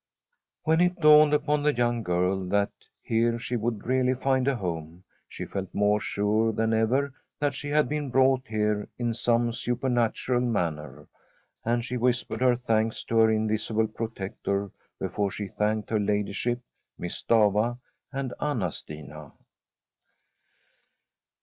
[0.63, 2.71] When it dawned upon the young girl that
[3.03, 7.69] here she would really find a home, she ielt more sure than ever that she
[7.69, 11.07] had been brought here in some supernatural manner,
[11.63, 16.59] and she whispered her thanks to her invisible protector before she thanked her ladyship.
[16.97, 17.77] Miss Stafva,
[18.11, 19.33] and Anna Stina.